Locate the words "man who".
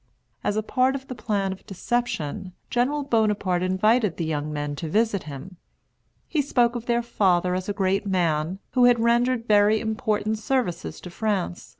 8.07-8.85